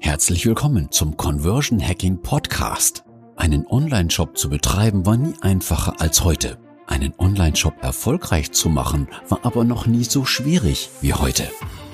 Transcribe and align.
Herzlich 0.00 0.46
willkommen 0.46 0.90
zum 0.90 1.16
Conversion 1.16 1.80
Hacking 1.80 2.20
Podcast. 2.22 3.04
Einen 3.36 3.66
Online-Shop 3.66 4.36
zu 4.36 4.48
betreiben 4.48 5.06
war 5.06 5.16
nie 5.16 5.34
einfacher 5.40 6.00
als 6.00 6.24
heute. 6.24 6.58
Einen 6.86 7.14
Online-Shop 7.18 7.74
erfolgreich 7.82 8.52
zu 8.52 8.68
machen 8.68 9.08
war 9.28 9.44
aber 9.44 9.64
noch 9.64 9.86
nie 9.86 10.04
so 10.04 10.24
schwierig 10.24 10.90
wie 11.00 11.14
heute. 11.14 11.48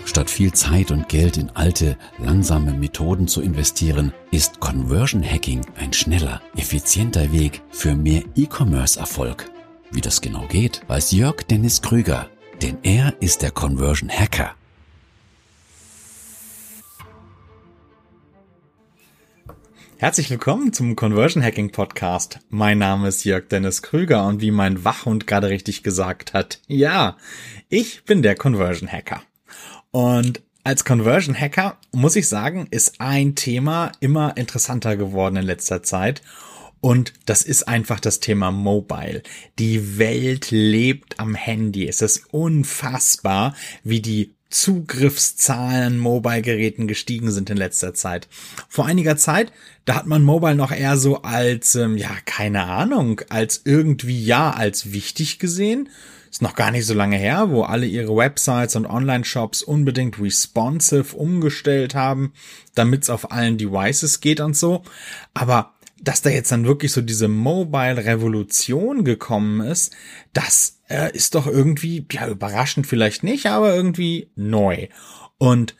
Statt 0.04 0.30
viel 0.30 0.53
Zeit 0.53 0.90
und 0.90 1.08
Geld 1.08 1.37
in 1.37 1.51
alte, 1.51 1.97
langsame 2.19 2.72
Methoden 2.72 3.28
zu 3.28 3.42
investieren, 3.42 4.13
ist 4.31 4.60
Conversion 4.60 5.22
Hacking 5.22 5.60
ein 5.76 5.92
schneller, 5.92 6.40
effizienter 6.56 7.33
Weg 7.33 7.63
für 7.71 7.94
mehr 7.94 8.22
E-Commerce-Erfolg. 8.35 9.51
Wie 9.90 10.01
das 10.01 10.21
genau 10.21 10.47
geht, 10.49 10.83
weiß 10.88 11.13
Jörg 11.13 11.42
Dennis 11.49 11.83
Krüger, 11.83 12.28
denn 12.63 12.78
er 12.83 13.15
ist 13.21 13.42
der 13.42 13.51
Conversion 13.51 14.10
Hacker. 14.10 14.54
Herzlich 19.98 20.28
willkommen 20.28 20.74
zum 20.74 20.95
Conversion 20.95 21.42
Hacking 21.42 21.73
Podcast. 21.73 22.41
Mein 22.50 22.77
Name 22.77 23.09
ist 23.09 23.24
Jörg 23.24 23.48
Dennis 23.48 23.80
Krüger 23.80 24.27
und 24.27 24.42
wie 24.42 24.50
mein 24.50 24.84
Wachhund 24.84 25.27
gerade 25.27 25.48
richtig 25.48 25.82
gesagt 25.82 26.34
hat, 26.34 26.60
ja, 26.66 27.16
ich 27.70 28.05
bin 28.05 28.20
der 28.20 28.34
Conversion 28.34 28.92
Hacker. 28.92 29.22
Und 29.92 30.42
als 30.64 30.84
Conversion 30.84 31.34
Hacker 31.34 31.78
muss 31.92 32.14
ich 32.14 32.28
sagen, 32.28 32.69
ist 32.70 33.00
ein 33.00 33.36
Thema 33.36 33.91
immer 34.00 34.36
interessanter 34.36 34.98
geworden 34.98 35.36
in 35.36 35.46
letzter 35.46 35.82
Zeit. 35.82 36.20
Und 36.83 37.14
das 37.24 37.41
ist 37.41 37.66
einfach 37.66 37.98
das 37.98 38.20
Thema 38.20 38.50
Mobile. 38.50 39.22
Die 39.58 39.97
Welt 39.97 40.50
lebt 40.50 41.19
am 41.19 41.34
Handy. 41.34 41.88
Es 41.88 42.02
ist 42.02 42.34
unfassbar, 42.34 43.55
wie 43.83 44.02
die 44.02 44.36
Zugriffszahlen 44.50 45.98
Mobile-Geräten 45.98 46.86
gestiegen 46.86 47.30
sind 47.30 47.50
in 47.50 47.56
letzter 47.56 47.94
Zeit. 47.94 48.28
Vor 48.69 48.86
einiger 48.86 49.16
Zeit, 49.16 49.53
da 49.87 49.95
hat 49.95 50.06
man 50.06 50.25
Mobile 50.25 50.56
noch 50.56 50.73
eher 50.73 50.98
so 50.98 51.23
als, 51.23 51.77
ähm, 51.77 51.97
ja, 51.97 52.11
keine 52.25 52.65
Ahnung, 52.65 53.23
als 53.31 53.62
irgendwie 53.65 54.23
ja, 54.23 54.51
als 54.51 54.93
wichtig 54.93 55.39
gesehen. 55.39 55.89
Ist 56.28 56.43
noch 56.43 56.56
gar 56.56 56.73
nicht 56.73 56.84
so 56.84 56.93
lange 56.93 57.17
her, 57.17 57.51
wo 57.51 57.62
alle 57.62 57.87
ihre 57.87 58.15
Websites 58.15 58.75
und 58.75 58.84
Online-Shops 58.84 59.62
unbedingt 59.62 60.20
responsive 60.20 61.17
umgestellt 61.17 61.95
haben, 61.95 62.33
damit 62.75 63.05
es 63.05 63.11
auf 63.11 63.31
allen 63.31 63.59
Devices 63.59 64.20
geht 64.20 64.41
und 64.41 64.56
so. 64.56 64.83
Aber 65.34 65.73
dass 66.03 66.21
da 66.21 66.31
jetzt 66.31 66.50
dann 66.50 66.67
wirklich 66.67 66.93
so 66.93 67.00
diese 67.00 67.28
Mobile-Revolution 67.28 69.05
gekommen 69.05 69.61
ist, 69.61 69.95
das 70.33 70.81
äh, 70.91 71.15
ist 71.17 71.37
doch 71.37 71.47
irgendwie, 71.47 72.05
ja, 72.11 72.27
überraschend 72.27 72.89
vielleicht 72.89 73.23
nicht, 73.23 73.47
aber 73.47 73.75
irgendwie 73.75 74.31
neu. 74.34 74.89
Und 75.39 75.77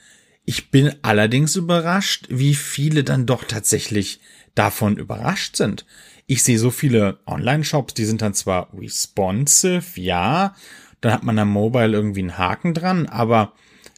ich 0.47 0.71
bin 0.71 0.95
allerdings 1.03 1.57
überrascht, 1.57 2.27
wie 2.31 2.55
viele 2.55 3.05
dann 3.05 3.27
doch 3.27 3.45
tatsächlich 3.45 4.21
davon 4.55 4.97
überrascht 4.97 5.57
sind. 5.57 5.85
Ich 6.27 6.43
sehe 6.43 6.59
so 6.59 6.71
viele 6.71 7.19
Online-Shops, 7.27 7.95
die 7.95 8.05
sind 8.05 8.23
dann 8.23 8.33
zwar 8.33 8.69
responsive, 8.73 10.01
ja, 10.01 10.55
dann 11.01 11.13
hat 11.13 11.25
man 11.25 11.39
am 11.39 11.51
Mobile 11.51 11.93
irgendwie 11.93 12.21
einen 12.21 12.39
Haken 12.39 12.75
dran, 12.75 13.07
aber 13.07 13.53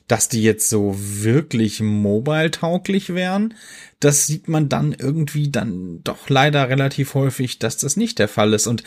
dass 0.08 0.30
die 0.30 0.42
jetzt 0.42 0.70
so 0.70 0.94
wirklich 0.96 1.80
mobile-tauglich 1.80 3.14
wären, 3.14 3.54
das 4.00 4.26
sieht 4.26 4.48
man 4.48 4.70
dann 4.70 4.94
irgendwie 4.94 5.50
dann 5.50 6.02
doch 6.02 6.30
leider 6.30 6.70
relativ 6.70 7.14
häufig, 7.14 7.58
dass 7.58 7.76
das 7.76 7.96
nicht 7.96 8.18
der 8.18 8.28
Fall 8.28 8.54
ist. 8.54 8.66
Und 8.66 8.84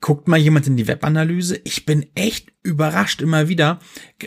guckt 0.00 0.28
mal 0.28 0.38
jemand 0.38 0.66
in 0.66 0.76
die 0.76 0.88
Webanalyse. 0.88 1.60
Ich 1.64 1.86
bin 1.86 2.06
echt 2.14 2.52
überrascht 2.62 3.22
immer 3.22 3.48
wieder, 3.48 3.78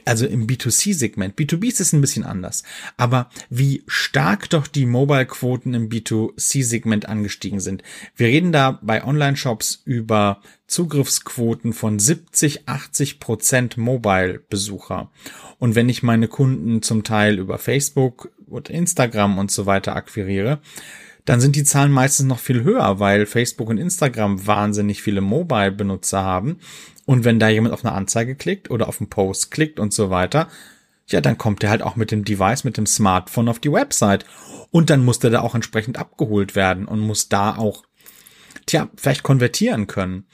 also 0.06 0.26
im 0.26 0.48
B2C-Segment. 0.48 1.38
B2B 1.38 1.68
ist 1.68 1.82
es 1.82 1.94
ein 1.94 2.02
bisschen 2.02 2.24
anders. 2.24 2.64
Aber 2.98 3.30
wie 3.50 3.84
stark 3.88 4.50
doch 4.50 4.68
die 4.68 4.86
Mobile-Quoten 4.86 5.74
im 5.74 5.90
B2C-Segment 5.90 7.08
angestiegen 7.08 7.60
sind. 7.60 7.84
Wir 8.16 8.28
reden 8.28 8.52
da 8.52 8.80
bei 8.82 9.04
Online-Shops 9.04 9.82
über 9.86 10.42
Zugriffsquoten 10.68 11.74
von 11.74 12.00
70, 12.00 12.68
80 12.68 13.20
Prozent 13.20 13.78
Mobile-Besucher. 13.78 15.12
Und 15.58 15.76
wenn 15.76 15.90
ich 15.90 16.04
meine 16.04 16.28
Kunden 16.28 16.82
zum 16.82 17.04
Teil 17.04 17.38
über 17.38 17.58
Facebook 17.58 18.32
und 18.48 18.70
Instagram 18.70 19.38
und 19.38 19.52
so 19.52 19.66
weiter 19.66 19.96
akquiriere, 19.96 20.60
dann 21.26 21.42
sind 21.42 21.56
die 21.56 21.64
Zahlen 21.64 21.92
meistens 21.92 22.26
noch 22.28 22.40
viel 22.40 22.64
höher, 22.64 23.00
weil 23.00 23.26
Facebook 23.26 23.70
und 23.70 23.78
Instagram 23.78 24.48
wahnsinnig 24.48 25.02
viele 25.02 25.22
Mobile-Benutzer 25.22 26.24
haben. 26.24 26.60
Und 27.06 27.26
wenn 27.26 27.40
da 27.40 27.50
jemand 27.50 27.74
auf 27.74 27.86
eine 27.86 27.94
Anzeige 27.94 28.36
klickt 28.36 28.70
oder 28.70 28.88
auf 28.88 29.00
einen 29.00 29.10
Post 29.10 29.52
klickt 29.52 29.80
und 29.80 29.94
so 29.94 30.10
weiter, 30.10 30.48
ja, 31.08 31.22
dann 31.22 31.38
kommt 31.38 31.64
er 31.64 31.72
halt 31.72 31.82
auch 31.82 31.96
mit 31.96 32.12
dem 32.12 32.24
Device, 32.24 32.64
mit 32.64 32.78
dem 32.78 32.86
Smartphone 32.86 33.50
auf 33.50 33.60
die 33.60 33.72
Website. 33.72 34.26
Und 34.72 34.90
dann 34.90 35.04
muss 35.04 35.20
der 35.20 35.32
da 35.32 35.42
auch 35.42 35.56
entsprechend 35.56 35.98
abgeholt 35.98 36.56
werden 36.56 36.86
und 36.86 37.00
muss 37.00 37.30
da 37.30 37.58
auch, 37.58 37.84
tja, 38.66 38.90
vielleicht 38.96 39.24
konvertieren 39.24 39.88
können. 39.88 40.28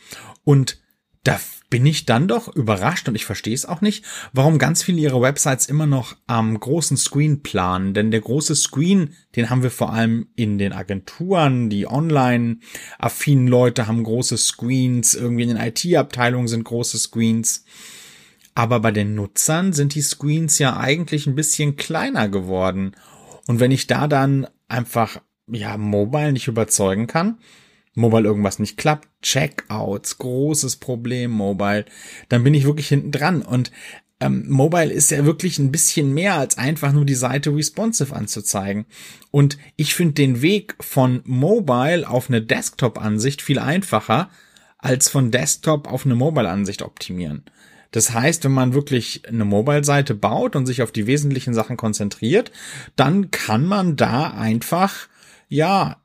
Und 0.43 0.81
da 1.23 1.39
bin 1.69 1.85
ich 1.85 2.05
dann 2.05 2.27
doch 2.27 2.53
überrascht 2.55 3.07
und 3.07 3.15
ich 3.15 3.25
verstehe 3.25 3.53
es 3.53 3.65
auch 3.65 3.81
nicht, 3.81 4.05
warum 4.33 4.59
ganz 4.59 4.83
viele 4.83 4.99
ihrer 5.01 5.21
Websites 5.21 5.65
immer 5.65 5.87
noch 5.87 6.15
am 6.27 6.59
großen 6.59 6.97
Screen 6.97 7.41
planen. 7.41 7.93
Denn 7.93 8.11
der 8.11 8.21
große 8.21 8.55
Screen, 8.55 9.15
den 9.35 9.49
haben 9.49 9.63
wir 9.63 9.71
vor 9.71 9.91
allem 9.91 10.27
in 10.35 10.57
den 10.57 10.73
Agenturen, 10.73 11.69
die 11.69 11.87
online 11.87 12.57
affinen 12.99 13.47
Leute 13.47 13.87
haben 13.87 14.03
große 14.03 14.37
Screens, 14.37 15.15
irgendwie 15.15 15.43
in 15.43 15.49
den 15.49 15.57
IT-Abteilungen 15.57 16.47
sind 16.47 16.63
große 16.63 16.97
Screens. 16.97 17.65
Aber 18.53 18.79
bei 18.79 18.91
den 18.91 19.15
Nutzern 19.15 19.73
sind 19.73 19.95
die 19.95 20.01
Screens 20.01 20.59
ja 20.59 20.77
eigentlich 20.77 21.27
ein 21.27 21.35
bisschen 21.35 21.75
kleiner 21.75 22.29
geworden. 22.29 22.95
Und 23.47 23.59
wenn 23.59 23.71
ich 23.71 23.87
da 23.87 24.07
dann 24.07 24.47
einfach, 24.67 25.21
ja, 25.47 25.77
mobile 25.77 26.31
nicht 26.31 26.47
überzeugen 26.47 27.07
kann, 27.07 27.37
Mobile 27.95 28.25
irgendwas 28.25 28.59
nicht 28.59 28.77
klappt, 28.77 29.07
Checkouts, 29.21 30.17
großes 30.17 30.75
Problem, 30.77 31.31
Mobile, 31.31 31.85
dann 32.29 32.43
bin 32.43 32.53
ich 32.53 32.65
wirklich 32.65 32.87
hinten 32.87 33.11
dran. 33.11 33.41
Und 33.41 33.71
ähm, 34.19 34.45
Mobile 34.47 34.91
ist 34.91 35.11
ja 35.11 35.25
wirklich 35.25 35.59
ein 35.59 35.71
bisschen 35.71 36.13
mehr 36.13 36.35
als 36.35 36.57
einfach 36.57 36.93
nur 36.93 37.05
die 37.05 37.15
Seite 37.15 37.55
responsive 37.55 38.15
anzuzeigen. 38.15 38.85
Und 39.31 39.57
ich 39.75 39.95
finde 39.95 40.13
den 40.13 40.41
Weg 40.41 40.75
von 40.79 41.21
Mobile 41.25 42.07
auf 42.07 42.29
eine 42.29 42.41
Desktop-Ansicht 42.41 43.41
viel 43.41 43.59
einfacher, 43.59 44.29
als 44.77 45.09
von 45.09 45.31
Desktop 45.31 45.91
auf 45.91 46.05
eine 46.05 46.15
Mobile-Ansicht 46.15 46.81
optimieren. 46.81 47.43
Das 47.91 48.13
heißt, 48.13 48.43
wenn 48.43 48.51
man 48.51 48.73
wirklich 48.73 49.27
eine 49.27 49.45
Mobile-Seite 49.45 50.15
baut 50.15 50.55
und 50.55 50.65
sich 50.65 50.81
auf 50.81 50.91
die 50.91 51.07
wesentlichen 51.07 51.53
Sachen 51.53 51.77
konzentriert, 51.77 52.51
dann 52.95 53.31
kann 53.31 53.65
man 53.65 53.95
da 53.95 54.31
einfach, 54.31 55.07
ja, 55.47 55.97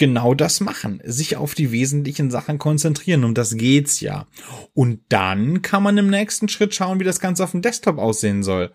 genau 0.00 0.32
das 0.32 0.60
machen, 0.60 1.02
sich 1.04 1.36
auf 1.36 1.54
die 1.54 1.72
wesentlichen 1.72 2.30
Sachen 2.30 2.58
konzentrieren, 2.58 3.22
um 3.22 3.34
das 3.34 3.56
geht's 3.56 4.00
ja. 4.00 4.26
Und 4.72 5.00
dann 5.10 5.60
kann 5.60 5.82
man 5.82 5.98
im 5.98 6.08
nächsten 6.08 6.48
Schritt 6.48 6.74
schauen, 6.74 6.98
wie 7.00 7.04
das 7.04 7.20
Ganze 7.20 7.44
auf 7.44 7.50
dem 7.50 7.60
Desktop 7.60 7.98
aussehen 7.98 8.42
soll. 8.42 8.72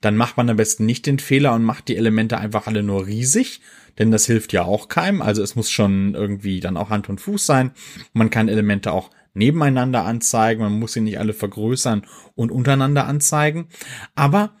Dann 0.00 0.16
macht 0.16 0.36
man 0.36 0.48
am 0.48 0.56
besten 0.56 0.86
nicht 0.86 1.04
den 1.06 1.18
Fehler 1.18 1.52
und 1.54 1.64
macht 1.64 1.88
die 1.88 1.96
Elemente 1.96 2.38
einfach 2.38 2.68
alle 2.68 2.84
nur 2.84 3.08
riesig, 3.08 3.60
denn 3.98 4.12
das 4.12 4.26
hilft 4.26 4.52
ja 4.52 4.62
auch 4.62 4.86
keinem. 4.86 5.20
Also 5.20 5.42
es 5.42 5.56
muss 5.56 5.68
schon 5.68 6.14
irgendwie 6.14 6.60
dann 6.60 6.76
auch 6.76 6.90
Hand 6.90 7.08
und 7.08 7.20
Fuß 7.20 7.44
sein. 7.44 7.72
Man 8.12 8.30
kann 8.30 8.48
Elemente 8.48 8.92
auch 8.92 9.10
nebeneinander 9.34 10.04
anzeigen, 10.04 10.62
man 10.62 10.78
muss 10.78 10.92
sie 10.92 11.00
nicht 11.00 11.18
alle 11.18 11.34
vergrößern 11.34 12.06
und 12.36 12.52
untereinander 12.52 13.08
anzeigen. 13.08 13.66
Aber 14.14 14.52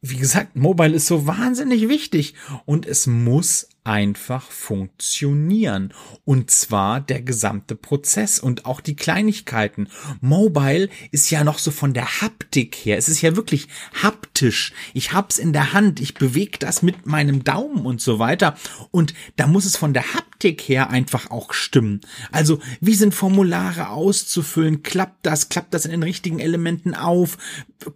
wie 0.00 0.18
gesagt, 0.18 0.54
Mobile 0.54 0.94
ist 0.94 1.08
so 1.08 1.26
wahnsinnig 1.26 1.88
wichtig 1.88 2.34
und 2.64 2.86
es 2.86 3.08
muss 3.08 3.68
einfach 3.84 4.50
funktionieren. 4.50 5.92
Und 6.24 6.50
zwar 6.50 7.02
der 7.02 7.20
gesamte 7.20 7.76
Prozess 7.76 8.38
und 8.38 8.64
auch 8.64 8.80
die 8.80 8.96
Kleinigkeiten. 8.96 9.88
Mobile 10.22 10.88
ist 11.12 11.30
ja 11.30 11.44
noch 11.44 11.58
so 11.58 11.70
von 11.70 11.92
der 11.92 12.22
Haptik 12.22 12.74
her. 12.74 12.96
Es 12.96 13.08
ist 13.08 13.20
ja 13.20 13.36
wirklich 13.36 13.68
haptisch. 14.02 14.72
Ich 14.94 15.12
hab's 15.12 15.38
in 15.38 15.52
der 15.52 15.74
Hand. 15.74 16.00
Ich 16.00 16.14
bewege 16.14 16.58
das 16.58 16.82
mit 16.82 17.04
meinem 17.04 17.44
Daumen 17.44 17.84
und 17.84 18.00
so 18.00 18.18
weiter. 18.18 18.56
Und 18.90 19.12
da 19.36 19.46
muss 19.46 19.66
es 19.66 19.76
von 19.76 19.92
der 19.92 20.14
Haptik 20.14 20.62
her 20.62 20.88
einfach 20.88 21.30
auch 21.30 21.52
stimmen. 21.52 22.00
Also, 22.32 22.60
wie 22.80 22.94
sind 22.94 23.14
Formulare 23.14 23.90
auszufüllen? 23.90 24.82
Klappt 24.82 25.26
das? 25.26 25.50
Klappt 25.50 25.74
das 25.74 25.84
in 25.84 25.90
den 25.90 26.02
richtigen 26.02 26.40
Elementen 26.40 26.94
auf? 26.94 27.36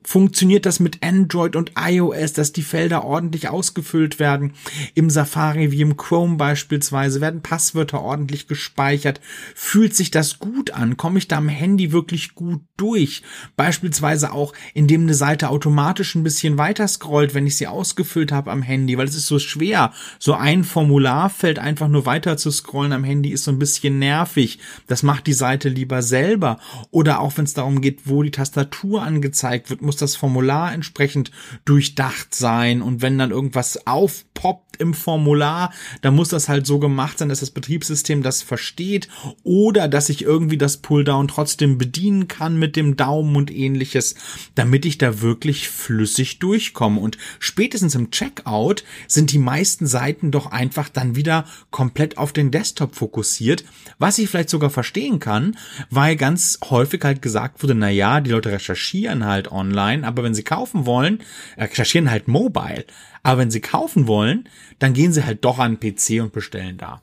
Funktioniert 0.04 0.66
das 0.66 0.80
mit 0.80 1.02
Android 1.02 1.56
und 1.56 1.72
iOS, 1.78 2.34
dass 2.34 2.52
die 2.52 2.62
Felder 2.62 3.04
ordentlich 3.04 3.48
ausgefüllt 3.48 4.18
werden? 4.18 4.52
Im 4.94 5.08
Safari, 5.08 5.72
wie 5.72 5.77
wie 5.78 5.82
im 5.82 5.96
Chrome 5.96 6.36
beispielsweise, 6.36 7.20
werden 7.20 7.40
Passwörter 7.40 8.02
ordentlich 8.02 8.48
gespeichert, 8.48 9.20
fühlt 9.54 9.94
sich 9.94 10.10
das 10.10 10.40
gut 10.40 10.72
an, 10.72 10.96
komme 10.96 11.19
ich 11.19 11.28
da 11.28 11.36
am 11.36 11.48
Handy 11.48 11.92
wirklich 11.92 12.34
gut 12.34 12.60
durch, 12.76 13.22
beispielsweise 13.56 14.32
auch, 14.32 14.52
indem 14.75 15.02
eine 15.02 15.14
Seite 15.14 15.50
automatisch 15.50 16.16
ein 16.16 16.25
bisschen 16.25 16.58
weiter 16.58 16.88
scrollt, 16.88 17.34
wenn 17.34 17.46
ich 17.46 17.56
sie 17.56 17.69
ausgefüllt 17.69 18.32
habe 18.32 18.50
am 18.50 18.62
Handy, 18.62 18.98
weil 18.98 19.06
es 19.06 19.14
ist 19.14 19.28
so 19.28 19.38
schwer, 19.38 19.92
so 20.19 20.34
ein 20.34 20.64
Formularfeld 20.64 21.60
einfach 21.60 21.86
nur 21.86 22.04
weiter 22.04 22.36
zu 22.36 22.50
scrollen 22.50 22.92
am 22.92 23.04
Handy 23.04 23.30
ist 23.30 23.44
so 23.44 23.52
ein 23.52 23.60
bisschen 23.60 24.00
nervig, 24.00 24.58
das 24.88 25.04
macht 25.04 25.28
die 25.28 25.32
Seite 25.32 25.69
lieber 25.69 26.02
selber. 26.02 26.58
Oder 26.90 27.20
auch 27.20 27.36
wenn 27.36 27.44
es 27.44 27.54
darum 27.54 27.80
geht, 27.80 28.02
wo 28.06 28.22
die 28.22 28.30
Tastatur 28.30 29.02
angezeigt 29.02 29.70
wird, 29.70 29.82
muss 29.82 29.96
das 29.96 30.16
Formular 30.16 30.72
entsprechend 30.72 31.30
durchdacht 31.64 32.34
sein. 32.34 32.82
Und 32.82 33.02
wenn 33.02 33.19
dann 33.19 33.30
irgendwas 33.30 33.86
aufpoppt 33.86 34.67
im 34.78 34.94
Formular, 34.94 35.72
dann 36.02 36.14
muss 36.14 36.28
das 36.28 36.48
halt 36.48 36.66
so 36.66 36.78
gemacht 36.78 37.19
sein, 37.19 37.28
dass 37.28 37.40
das 37.40 37.50
Betriebssystem 37.50 38.22
das 38.22 38.42
versteht 38.42 39.08
oder 39.42 39.88
dass 39.88 40.08
ich 40.08 40.22
irgendwie 40.22 40.58
das 40.58 40.78
Pulldown 40.78 41.28
trotzdem 41.28 41.78
bedienen 41.78 42.28
kann 42.28 42.58
mit 42.58 42.76
dem 42.76 42.96
Daumen 42.96 43.36
und 43.36 43.50
ähnliches, 43.50 44.14
damit 44.54 44.84
ich 44.86 44.98
da 44.98 45.20
wirklich 45.20 45.69
flüssig 45.69 46.38
durchkomme. 46.38 47.00
Und 47.00 47.19
spätestens 47.38 47.94
im 47.94 48.10
Checkout 48.10 48.84
sind 49.06 49.32
die 49.32 49.38
meisten 49.38 49.86
Seiten 49.86 50.30
doch 50.30 50.46
einfach 50.46 50.88
dann 50.88 51.16
wieder 51.16 51.44
komplett 51.70 52.19
auf 52.19 52.32
den 52.32 52.50
Desktop 52.50 52.94
fokussiert, 52.94 53.64
was 53.98 54.19
ich 54.19 54.28
vielleicht 54.28 54.50
sogar 54.50 54.70
verstehen 54.70 55.19
kann, 55.19 55.56
weil 55.90 56.16
ganz 56.16 56.58
häufig 56.70 57.02
halt 57.04 57.22
gesagt 57.22 57.62
wurde, 57.62 57.75
na 57.75 57.90
ja, 57.90 58.20
die 58.20 58.30
Leute 58.30 58.50
recherchieren 58.50 59.25
halt 59.25 59.50
online, 59.50 60.06
aber 60.06 60.22
wenn 60.22 60.34
sie 60.34 60.44
kaufen 60.44 60.86
wollen, 60.86 61.20
äh, 61.56 61.64
recherchieren 61.64 62.10
halt 62.10 62.28
mobile. 62.28 62.84
Aber 63.22 63.40
wenn 63.40 63.50
sie 63.50 63.60
kaufen 63.60 64.06
wollen, 64.06 64.48
dann 64.78 64.92
gehen 64.92 65.12
sie 65.12 65.24
halt 65.24 65.44
doch 65.44 65.58
an 65.58 65.78
den 65.78 65.94
PC 65.94 66.22
und 66.22 66.32
bestellen 66.32 66.78
da. 66.78 67.02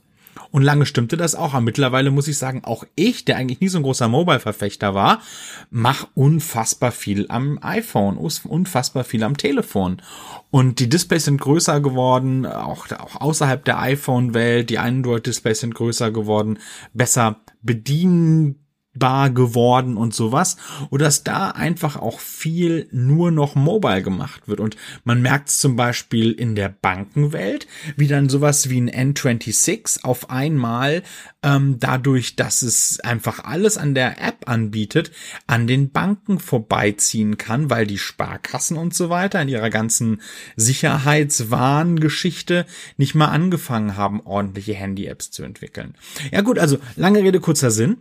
Und 0.52 0.64
lange 0.64 0.86
stimmte 0.86 1.18
das 1.18 1.36
auch. 1.36 1.54
Aber 1.54 1.62
mittlerweile 1.62 2.12
muss 2.12 2.28
ich 2.28 2.38
sagen, 2.38 2.64
auch 2.64 2.86
ich, 2.96 3.26
der 3.26 3.38
eigentlich 3.38 3.60
nie 3.60 3.68
so 3.68 3.78
ein 3.78 3.84
großer 3.84 4.08
Mobile-Verfechter 4.08 4.94
war, 4.94 5.22
mach 5.70 6.08
unfassbar 6.14 6.92
viel 6.92 7.26
am 7.30 7.60
iPhone, 7.62 8.18
unfassbar 8.18 9.04
viel 9.04 9.24
am 9.24 9.38
Telefon. 9.38 10.02
Und 10.52 10.80
die 10.80 10.90
Displays 10.90 11.26
sind 11.26 11.42
größer 11.42 11.82
geworden, 11.82 12.46
auch, 12.46 12.90
auch 12.92 13.20
außerhalb 13.20 13.66
der 13.66 13.80
iPhone-Welt. 13.80 14.70
Die 14.70 14.80
Android-Displays 14.80 15.60
sind 15.60 15.76
größer 15.76 16.12
geworden, 16.12 16.60
besser 16.94 17.42
bedienen 17.62 18.65
bar 18.96 19.30
geworden 19.30 19.98
und 19.98 20.14
sowas. 20.14 20.58
Oder 20.90 21.06
dass 21.06 21.24
da 21.24 21.52
einfach 21.52 21.98
auch 21.98 22.20
viel 22.20 22.88
nur 22.92 23.30
noch 23.30 23.54
mobile 23.54 24.02
gemacht 24.02 24.48
wird. 24.48 24.60
Und 24.60 24.76
man 25.04 25.22
merkt 25.22 25.50
es 25.50 25.60
zum 25.60 25.76
Beispiel 25.76 26.32
in 26.32 26.56
der 26.56 26.70
Bankenwelt, 26.70 27.68
wie 27.96 28.08
dann 28.08 28.28
sowas 28.28 28.72
wie 28.72 28.82
ein 28.82 28.90
N26 28.90 30.04
auf 30.04 30.32
einmal 30.32 31.04
ähm, 31.44 31.80
dadurch, 31.80 32.36
dass 32.36 32.64
es 32.64 33.00
einfach 33.02 33.44
alles 33.44 33.78
an 33.78 33.94
der 33.94 34.20
App 34.20 34.50
anbietet, 34.50 35.12
an 35.46 35.68
den 35.68 35.92
Banken 35.92 36.40
vorbeiziehen 36.40 37.38
kann, 37.38 37.70
weil 37.70 37.86
die 37.86 38.00
Sparkassen 38.00 38.78
und 38.78 38.96
so 38.96 39.12
weiter 39.12 39.40
in 39.44 39.50
ihrer 39.50 39.70
ganzen 39.70 40.24
Sicherheitswarngeschichte 40.56 42.66
nicht 42.98 43.14
mal 43.14 43.28
angefangen 43.28 43.96
haben, 43.96 44.22
ordentliche 44.22 44.74
Handy-Apps 44.74 45.30
zu 45.30 45.44
entwickeln. 45.44 45.94
Ja 46.32 46.42
gut, 46.42 46.58
also 46.58 46.80
lange 46.96 47.22
Rede, 47.22 47.40
kurzer 47.40 47.70
Sinn 47.70 47.98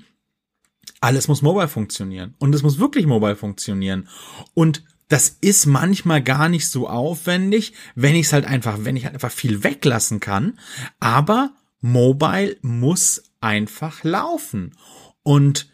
alles 1.00 1.28
muss 1.28 1.42
mobile 1.42 1.68
funktionieren. 1.68 2.34
Und 2.38 2.54
es 2.54 2.62
muss 2.62 2.78
wirklich 2.78 3.06
mobile 3.06 3.36
funktionieren. 3.36 4.08
Und 4.54 4.84
das 5.08 5.36
ist 5.40 5.66
manchmal 5.66 6.22
gar 6.22 6.48
nicht 6.48 6.68
so 6.68 6.88
aufwendig, 6.88 7.74
wenn 7.94 8.14
ich 8.14 8.26
es 8.26 8.32
halt 8.32 8.46
einfach, 8.46 8.78
wenn 8.80 8.96
ich 8.96 9.04
halt 9.04 9.14
einfach 9.14 9.30
viel 9.30 9.62
weglassen 9.62 10.20
kann. 10.20 10.58
Aber 10.98 11.52
mobile 11.80 12.56
muss 12.62 13.22
einfach 13.40 14.02
laufen. 14.02 14.74
Und 15.22 15.68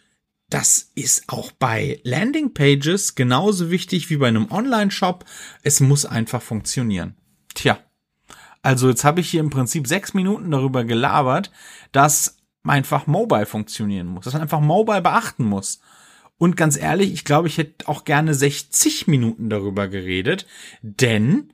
das 0.49 0.91
ist 0.97 1.25
auch 1.29 1.53
bei 1.53 2.01
Landingpages 2.03 3.15
genauso 3.15 3.71
wichtig 3.71 4.11
wie 4.11 4.17
bei 4.17 4.27
einem 4.27 4.51
Online-Shop. 4.51 5.25
Es 5.63 5.79
muss 5.81 6.05
einfach 6.05 6.43
funktionieren. 6.43 7.15
Tja. 7.55 7.79
Also 8.63 8.89
jetzt 8.89 9.05
habe 9.05 9.21
ich 9.21 9.31
hier 9.31 9.41
im 9.41 9.51
Prinzip 9.51 9.87
sechs 9.87 10.13
Minuten 10.13 10.51
darüber 10.51 10.85
gelabert, 10.85 11.51
dass 11.93 12.37
einfach 12.65 13.07
mobile 13.07 13.47
funktionieren 13.47 14.07
muss, 14.07 14.25
dass 14.25 14.35
man 14.35 14.43
einfach 14.43 14.61
mobile 14.61 15.03
beachten 15.03 15.45
muss. 15.45 15.81
Und 16.39 16.57
ganz 16.57 16.79
ehrlich, 16.79 17.13
ich 17.13 17.25
glaube, 17.25 17.49
ich 17.49 17.59
hätte 17.59 17.87
auch 17.87 18.05
gerne 18.05 18.35
60 18.35 19.07
Minuten 19.07 19.51
darüber 19.51 19.89
geredet, 19.89 20.47
denn 20.83 21.53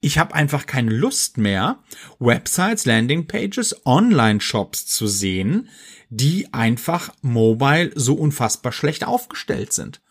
ich 0.00 0.18
habe 0.18 0.34
einfach 0.34 0.66
keine 0.66 0.92
Lust 0.92 1.38
mehr, 1.38 1.78
Websites, 2.18 2.84
Landingpages, 2.84 3.86
Online-Shops 3.86 4.86
zu 4.86 5.06
sehen, 5.06 5.68
die 6.10 6.52
einfach 6.52 7.12
mobile 7.22 7.92
so 7.94 8.14
unfassbar 8.14 8.72
schlecht 8.72 9.06
aufgestellt 9.06 9.72
sind. 9.72 10.02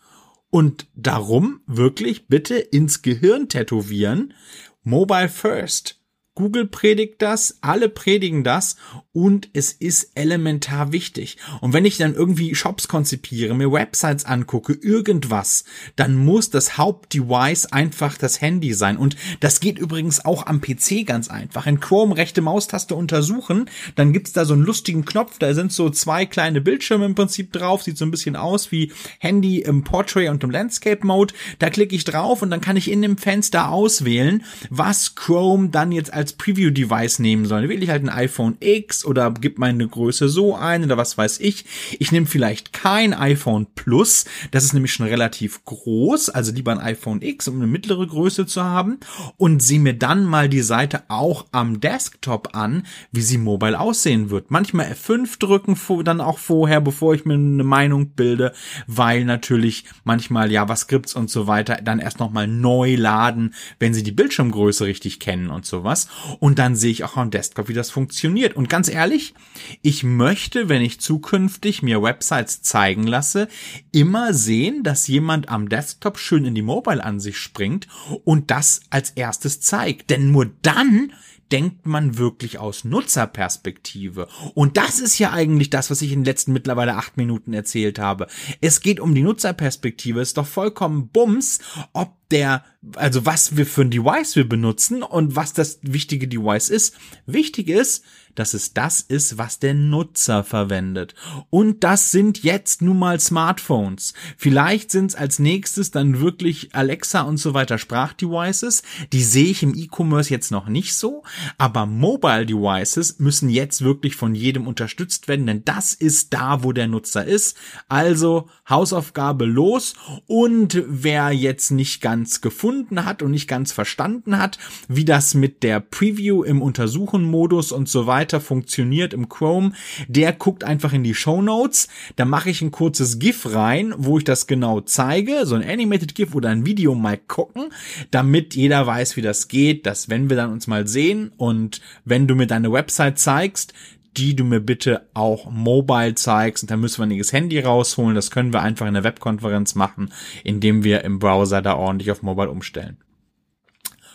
Und 0.50 0.86
darum 0.94 1.60
wirklich 1.66 2.28
bitte 2.28 2.56
ins 2.56 3.02
Gehirn 3.02 3.48
tätowieren, 3.48 4.34
Mobile 4.82 5.28
First. 5.28 5.95
Google 6.36 6.66
predigt 6.66 7.22
das, 7.22 7.58
alle 7.62 7.88
predigen 7.88 8.44
das 8.44 8.76
und 9.12 9.48
es 9.54 9.72
ist 9.72 10.10
elementar 10.14 10.92
wichtig. 10.92 11.38
Und 11.62 11.72
wenn 11.72 11.86
ich 11.86 11.96
dann 11.96 12.14
irgendwie 12.14 12.54
Shops 12.54 12.86
konzipiere, 12.86 13.54
mir 13.54 13.72
Websites 13.72 14.26
angucke, 14.26 14.74
irgendwas, 14.74 15.64
dann 15.96 16.14
muss 16.14 16.50
das 16.50 16.76
Hauptdevice 16.76 17.72
einfach 17.72 18.18
das 18.18 18.42
Handy 18.42 18.74
sein. 18.74 18.98
Und 18.98 19.16
das 19.40 19.60
geht 19.60 19.78
übrigens 19.78 20.26
auch 20.26 20.46
am 20.46 20.60
PC 20.60 21.06
ganz 21.06 21.30
einfach. 21.30 21.66
In 21.66 21.80
Chrome 21.80 22.14
rechte 22.14 22.42
Maustaste 22.42 22.94
untersuchen, 22.94 23.70
dann 23.94 24.12
gibt's 24.12 24.34
da 24.34 24.44
so 24.44 24.52
einen 24.52 24.64
lustigen 24.64 25.06
Knopf, 25.06 25.38
da 25.38 25.54
sind 25.54 25.72
so 25.72 25.88
zwei 25.88 26.26
kleine 26.26 26.60
Bildschirme 26.60 27.06
im 27.06 27.14
Prinzip 27.14 27.54
drauf, 27.54 27.82
sieht 27.82 27.96
so 27.96 28.04
ein 28.04 28.10
bisschen 28.10 28.36
aus 28.36 28.70
wie 28.70 28.92
Handy 29.18 29.60
im 29.60 29.82
Portrait 29.82 30.28
und 30.28 30.44
im 30.44 30.50
Landscape 30.50 31.06
Mode. 31.06 31.32
Da 31.58 31.70
klicke 31.70 31.96
ich 31.96 32.04
drauf 32.04 32.42
und 32.42 32.50
dann 32.50 32.60
kann 32.60 32.76
ich 32.76 32.90
in 32.90 33.00
dem 33.00 33.16
Fenster 33.16 33.70
auswählen, 33.70 34.44
was 34.68 35.14
Chrome 35.14 35.70
dann 35.70 35.90
jetzt 35.90 36.12
als 36.12 36.25
Preview-Device 36.34 37.18
nehmen 37.18 37.46
soll. 37.46 37.68
Will 37.68 37.82
ich 37.82 37.90
halt 37.90 38.04
ein 38.04 38.08
iPhone 38.08 38.56
X 38.60 39.04
oder 39.04 39.32
gib 39.32 39.58
meine 39.58 39.86
Größe 39.86 40.28
so 40.28 40.54
ein 40.54 40.84
oder 40.84 40.96
was 40.96 41.16
weiß 41.18 41.40
ich. 41.40 41.64
Ich 41.98 42.12
nehme 42.12 42.26
vielleicht 42.26 42.72
kein 42.72 43.14
iPhone 43.14 43.66
Plus, 43.74 44.24
das 44.50 44.64
ist 44.64 44.72
nämlich 44.72 44.92
schon 44.92 45.06
relativ 45.06 45.64
groß, 45.64 46.30
also 46.30 46.52
lieber 46.52 46.72
ein 46.72 46.80
iPhone 46.80 47.22
X, 47.22 47.48
um 47.48 47.56
eine 47.56 47.66
mittlere 47.66 48.06
Größe 48.06 48.46
zu 48.46 48.64
haben 48.64 48.98
und 49.36 49.62
sehe 49.62 49.80
mir 49.80 49.94
dann 49.94 50.24
mal 50.24 50.48
die 50.48 50.62
Seite 50.62 51.04
auch 51.08 51.46
am 51.52 51.80
Desktop 51.80 52.56
an, 52.56 52.86
wie 53.12 53.22
sie 53.22 53.38
mobile 53.38 53.78
aussehen 53.78 54.30
wird. 54.30 54.50
Manchmal 54.50 54.92
F5 54.92 55.38
drücken, 55.38 55.76
dann 56.04 56.20
auch 56.20 56.38
vorher, 56.38 56.80
bevor 56.80 57.14
ich 57.14 57.24
mir 57.24 57.34
eine 57.34 57.64
Meinung 57.64 58.10
bilde, 58.10 58.52
weil 58.86 59.24
natürlich 59.24 59.84
manchmal 60.04 60.50
JavaScripts 60.50 61.14
und 61.14 61.30
so 61.30 61.46
weiter 61.46 61.76
dann 61.82 61.98
erst 61.98 62.18
nochmal 62.18 62.46
neu 62.46 62.96
laden, 62.96 63.54
wenn 63.78 63.94
sie 63.94 64.02
die 64.02 64.12
Bildschirmgröße 64.12 64.86
richtig 64.86 65.20
kennen 65.20 65.50
und 65.50 65.66
sowas. 65.66 66.08
Und 66.40 66.58
dann 66.58 66.76
sehe 66.76 66.90
ich 66.90 67.04
auch 67.04 67.16
am 67.16 67.30
Desktop, 67.30 67.68
wie 67.68 67.74
das 67.74 67.90
funktioniert. 67.90 68.56
Und 68.56 68.68
ganz 68.68 68.88
ehrlich, 68.88 69.34
ich 69.82 70.02
möchte, 70.02 70.68
wenn 70.68 70.82
ich 70.82 71.00
zukünftig 71.00 71.82
mir 71.82 72.02
Websites 72.02 72.62
zeigen 72.62 73.06
lasse, 73.06 73.48
immer 73.92 74.34
sehen, 74.34 74.82
dass 74.82 75.06
jemand 75.06 75.48
am 75.48 75.68
Desktop 75.68 76.18
schön 76.18 76.44
in 76.44 76.54
die 76.54 76.62
Mobile-Ansicht 76.62 77.38
springt 77.38 77.86
und 78.24 78.50
das 78.50 78.80
als 78.90 79.10
erstes 79.10 79.60
zeigt. 79.60 80.10
Denn 80.10 80.30
nur 80.30 80.46
dann 80.62 81.12
denkt 81.52 81.86
man 81.86 82.18
wirklich 82.18 82.58
aus 82.58 82.84
Nutzerperspektive. 82.84 84.28
Und 84.54 84.76
das 84.76 84.98
ist 84.98 85.18
ja 85.18 85.32
eigentlich 85.32 85.70
das, 85.70 85.90
was 85.90 86.02
ich 86.02 86.12
in 86.12 86.20
den 86.20 86.24
letzten 86.24 86.52
mittlerweile 86.52 86.94
acht 86.94 87.16
Minuten 87.16 87.52
erzählt 87.52 87.98
habe. 87.98 88.26
Es 88.60 88.80
geht 88.80 89.00
um 89.00 89.14
die 89.14 89.22
Nutzerperspektive. 89.22 90.20
Ist 90.20 90.38
doch 90.38 90.46
vollkommen 90.46 91.08
Bums, 91.08 91.60
ob 91.92 92.14
der, 92.30 92.64
also 92.96 93.26
was 93.26 93.56
wir 93.56 93.66
für 93.66 93.82
ein 93.82 93.90
Device 93.90 94.36
wir 94.36 94.48
benutzen 94.48 95.02
und 95.02 95.36
was 95.36 95.52
das 95.52 95.78
wichtige 95.82 96.28
Device 96.28 96.68
ist. 96.68 96.96
Wichtig 97.26 97.68
ist, 97.68 98.04
dass 98.36 98.54
es 98.54 98.74
das 98.74 99.00
ist, 99.00 99.38
was 99.38 99.58
der 99.58 99.74
Nutzer 99.74 100.44
verwendet. 100.44 101.14
Und 101.50 101.82
das 101.82 102.10
sind 102.10 102.42
jetzt 102.42 102.82
nun 102.82 102.98
mal 102.98 103.18
Smartphones. 103.18 104.14
Vielleicht 104.36 104.90
sind 104.90 105.10
es 105.10 105.14
als 105.16 105.38
nächstes 105.38 105.90
dann 105.90 106.20
wirklich 106.20 106.74
Alexa 106.74 107.22
und 107.22 107.38
so 107.38 107.54
weiter 107.54 107.78
Sprachdevices. 107.78 108.82
Die 109.12 109.24
sehe 109.24 109.46
ich 109.46 109.62
im 109.62 109.74
E-Commerce 109.74 110.30
jetzt 110.30 110.50
noch 110.50 110.68
nicht 110.68 110.94
so, 110.94 111.24
aber 111.58 111.86
Mobile 111.86 112.46
Devices 112.46 113.18
müssen 113.18 113.48
jetzt 113.48 113.82
wirklich 113.82 114.14
von 114.14 114.34
jedem 114.34 114.66
unterstützt 114.66 115.28
werden, 115.28 115.46
denn 115.46 115.64
das 115.64 115.94
ist 115.94 116.34
da, 116.34 116.62
wo 116.62 116.72
der 116.72 116.88
Nutzer 116.88 117.24
ist. 117.24 117.56
Also 117.88 118.48
Hausaufgabe 118.68 119.46
los 119.46 119.94
und 120.26 120.82
wer 120.86 121.30
jetzt 121.32 121.70
nicht 121.70 122.02
ganz 122.02 122.15
ganz 122.16 122.40
gefunden 122.40 123.04
hat 123.04 123.20
und 123.20 123.30
nicht 123.30 123.46
ganz 123.46 123.72
verstanden 123.72 124.38
hat, 124.38 124.58
wie 124.88 125.04
das 125.04 125.34
mit 125.34 125.62
der 125.62 125.80
Preview 125.80 126.42
im 126.42 126.62
Untersuchen-Modus 126.62 127.72
und 127.72 127.90
so 127.90 128.06
weiter 128.06 128.40
funktioniert 128.40 129.12
im 129.12 129.28
Chrome, 129.28 129.72
der 130.08 130.32
guckt 130.32 130.64
einfach 130.64 130.94
in 130.94 131.04
die 131.04 131.14
Show 131.14 131.42
Notes. 131.42 131.88
Da 132.16 132.24
mache 132.24 132.48
ich 132.48 132.62
ein 132.62 132.70
kurzes 132.70 133.18
GIF 133.18 133.54
rein, 133.54 133.92
wo 133.98 134.16
ich 134.16 134.24
das 134.24 134.46
genau 134.46 134.80
zeige, 134.80 135.44
so 135.44 135.56
ein 135.56 135.62
Animated 135.62 136.14
GIF 136.14 136.34
oder 136.34 136.48
ein 136.48 136.64
Video 136.64 136.94
mal 136.94 137.18
gucken, 137.18 137.66
damit 138.10 138.54
jeder 138.54 138.86
weiß, 138.86 139.18
wie 139.18 139.22
das 139.22 139.48
geht, 139.48 139.84
dass 139.84 140.08
wenn 140.08 140.30
wir 140.30 140.38
dann 140.38 140.52
uns 140.52 140.66
mal 140.66 140.86
sehen 140.86 141.32
und 141.36 141.82
wenn 142.06 142.26
du 142.26 142.34
mir 142.34 142.46
deine 142.46 142.72
Website 142.72 143.18
zeigst, 143.18 143.74
die 144.16 144.34
du 144.34 144.44
mir 144.44 144.60
bitte 144.60 145.08
auch 145.14 145.50
mobile 145.50 146.14
zeigst. 146.14 146.64
Und 146.64 146.70
dann 146.70 146.80
müssen 146.80 147.08
wir 147.08 147.18
das 147.18 147.32
Handy 147.32 147.58
rausholen. 147.60 148.14
Das 148.14 148.30
können 148.30 148.52
wir 148.52 148.62
einfach 148.62 148.86
in 148.86 148.94
der 148.94 149.04
Webkonferenz 149.04 149.74
machen, 149.74 150.12
indem 150.44 150.84
wir 150.84 151.04
im 151.04 151.18
Browser 151.18 151.62
da 151.62 151.74
ordentlich 151.74 152.10
auf 152.10 152.22
Mobile 152.22 152.50
umstellen. 152.50 152.98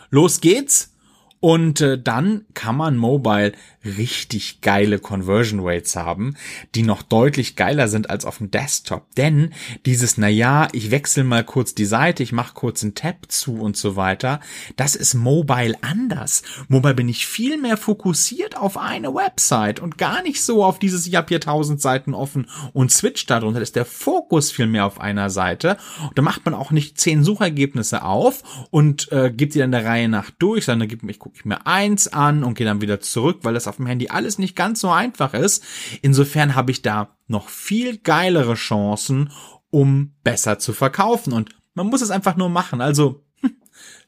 Los 0.10 0.41
geht's! 0.41 0.91
Und 1.39 1.81
äh, 1.81 2.00
dann 2.00 2.46
kann 2.53 2.77
man 2.77 2.98
mobile 2.98 3.53
richtig 3.84 4.62
geile 4.62 5.00
Conversion 5.00 5.62
Rates 5.62 5.96
haben, 5.96 6.36
die 6.76 6.84
noch 6.84 7.02
deutlich 7.02 7.56
geiler 7.56 7.88
sind 7.88 8.10
als 8.10 8.26
auf 8.26 8.38
dem 8.38 8.52
Desktop. 8.52 9.14
Denn 9.16 9.54
dieses, 9.86 10.18
na 10.18 10.28
ja, 10.28 10.68
ich 10.72 10.92
wechsle 10.92 11.24
mal 11.24 11.44
kurz 11.44 11.74
die 11.74 11.86
Seite, 11.86 12.24
ich 12.24 12.32
mache 12.32 12.54
kurz 12.54 12.84
einen 12.84 12.96
Tab 12.96 13.32
zu 13.32 13.60
und 13.60 13.78
so 13.78 13.96
weiter, 13.96 14.40
das 14.76 14.96
ist 14.96 15.14
mobile 15.14 15.76
anders. 15.82 16.44
Mobile 16.68 16.94
bin 16.94 17.10
ich 17.10 17.28
viel 17.28 17.58
mehr 17.58 17.78
fokussiert 17.78 18.58
auf 18.58 18.78
eine 18.78 19.14
Website 19.14 19.80
und 19.80 19.98
gar 19.98 20.22
nicht 20.22 20.44
so 20.44 20.64
auf 20.64 20.80
dieses, 20.80 21.08
ich 21.08 21.16
habe 21.16 21.30
hier 21.30 21.42
tausend 21.42 21.82
Seiten 21.82 22.14
offen 22.14 22.48
und 22.74 22.92
switch 22.92 23.26
darunter. 23.26 23.60
Da 23.60 23.64
ist 23.64 23.76
der 23.76 23.86
Fokus 23.86 24.52
viel 24.52 24.68
mehr 24.68 24.86
auf 24.86 25.00
einer 25.00 25.30
Seite. 25.30 25.78
Und 26.08 26.18
da 26.18 26.22
macht 26.22 26.46
man 26.46 26.54
auch 26.54 26.72
nicht 26.72 27.00
zehn 27.00 27.24
Suchergebnisse 27.24 28.04
auf 28.04 28.68
und 28.70 29.12
äh, 29.12 29.32
gibt 29.32 29.56
die 29.56 29.60
dann 29.60 29.72
der 29.72 29.86
Reihe 29.86 30.08
nach 30.08 30.30
durch, 30.32 30.66
sondern 30.66 30.88
gibt, 30.88 31.04
ich 31.10 31.20
gucke 31.20 31.36
ich 31.38 31.46
mir 31.46 31.66
eins 31.66 32.08
an 32.08 32.44
und 32.44 32.56
gehe 32.56 32.66
dann 32.66 32.82
wieder 32.82 33.00
zurück, 33.00 33.40
weil 33.44 33.54
das 33.54 33.68
auf 33.72 33.78
dem 33.78 33.86
Handy 33.86 34.10
alles 34.10 34.38
nicht 34.38 34.56
ganz 34.56 34.82
so 34.82 34.92
einfach 34.92 35.34
ist. 35.34 35.63
Insofern 36.01 36.56
habe 36.56 36.72
ich 36.72 36.82
da 36.82 37.18
noch 37.28 37.48
viel 37.48 37.98
geilere 37.98 38.56
Chancen, 38.56 39.32
um 39.70 40.13
besser 40.24 40.60
zu 40.60 40.74
verkaufen. 40.74 41.32
Und 41.32 41.56
man 41.74 41.88
muss 41.88 42.01
es 42.01 42.12
einfach 42.12 42.36
nur 42.36 42.50
machen. 42.50 42.82
Also, 42.82 43.24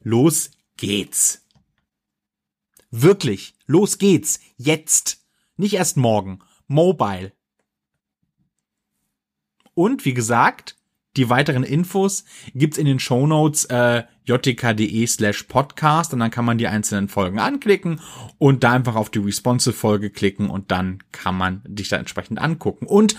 los 0.01 0.51
geht's. 0.75 1.47
Wirklich, 2.91 3.55
los 3.65 3.97
geht's. 3.97 4.41
Jetzt. 4.57 5.23
Nicht 5.55 5.75
erst 5.75 5.95
morgen. 5.95 6.39
Mobile. 6.67 7.31
Und 9.73 10.03
wie 10.03 10.13
gesagt, 10.13 10.75
die 11.15 11.29
weiteren 11.29 11.63
Infos 11.63 12.25
gibt's 12.55 12.77
in 12.77 12.85
den 12.85 12.99
Shownotes 12.99 13.65
äh, 13.65 14.03
jtk.de 14.25 15.05
slash 15.05 15.43
podcast 15.43 16.13
und 16.13 16.19
dann 16.19 16.31
kann 16.31 16.45
man 16.45 16.57
die 16.57 16.67
einzelnen 16.67 17.07
Folgen 17.07 17.39
anklicken 17.39 17.99
und 18.37 18.63
da 18.63 18.71
einfach 18.71 18.95
auf 18.95 19.09
die 19.09 19.19
responsive 19.19 19.73
Folge 19.73 20.09
klicken 20.09 20.49
und 20.49 20.71
dann 20.71 21.03
kann 21.11 21.35
man 21.35 21.61
dich 21.67 21.89
da 21.89 21.97
entsprechend 21.97 22.39
angucken. 22.39 22.87
Und 22.87 23.15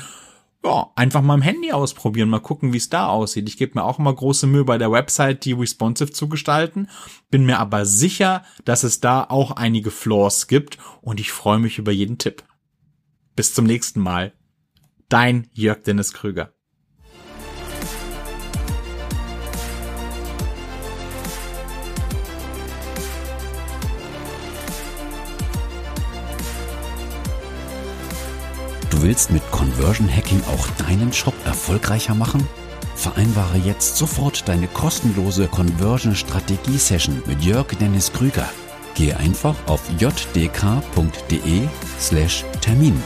ja, 0.65 0.91
einfach 0.97 1.21
mal 1.21 1.35
im 1.35 1.43
Handy 1.43 1.73
ausprobieren, 1.73 2.31
mal 2.31 2.41
gucken, 2.41 2.73
wie 2.73 2.79
es 2.79 2.89
da 2.89 3.07
aussieht. 3.09 3.49
Ich 3.49 3.59
gebe 3.59 3.79
mir 3.79 3.85
auch 3.85 3.99
immer 3.99 4.15
große 4.15 4.47
Mühe 4.47 4.65
bei 4.65 4.79
der 4.79 4.91
Website, 4.91 5.45
die 5.45 5.53
responsive 5.53 6.11
zu 6.11 6.29
gestalten, 6.29 6.89
bin 7.31 7.45
mir 7.45 7.59
aber 7.59 7.85
sicher, 7.85 8.45
dass 8.65 8.83
es 8.83 9.01
da 9.01 9.25
auch 9.25 9.53
einige 9.53 9.91
Flaws 9.91 10.47
gibt 10.47 10.79
und 11.03 11.21
ich 11.21 11.33
freue 11.33 11.59
mich 11.59 11.79
über 11.79 11.93
jeden 11.93 12.17
Tipp. 12.17 12.45
Bis 13.37 13.53
zum 13.53 13.67
nächsten 13.67 14.01
Mal. 14.01 14.33
Dein 15.11 15.49
Jörg 15.53 15.83
Dennis 15.83 16.15
Krüger. 16.15 16.54
Willst 29.03 29.31
mit 29.31 29.43
Conversion 29.51 30.09
Hacking 30.09 30.43
auch 30.45 30.69
deinen 30.87 31.13
Shop 31.13 31.35
erfolgreicher 31.45 32.15
machen? 32.15 32.47
Vereinbare 32.95 33.59
jetzt 33.59 33.97
sofort 33.97 34.49
deine 34.49 34.69
kostenlose 34.69 35.49
Conversion 35.49 36.15
Strategie 36.15 36.79
Session 36.79 37.23
mit 37.27 37.43
Jörg 37.43 37.69
Dennis 37.81 38.13
Krüger. 38.13 38.49
Gehe 38.95 39.17
einfach 39.17 39.57
auf 39.67 39.81
jdk.de 39.99 41.69
slash 41.99 42.45
Termin 42.61 43.03